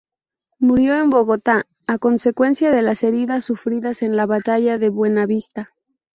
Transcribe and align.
Murió 0.57 0.95
en 0.99 1.11
Bogotá 1.11 1.67
a 1.85 1.99
consecuencia 1.99 2.71
de 2.71 2.81
las 2.81 3.03
heridas 3.03 3.45
sufridas 3.45 4.01
en 4.01 4.15
la 4.15 4.25
batalla 4.25 4.79
de 4.79 4.89
Buenavista. 4.89 5.69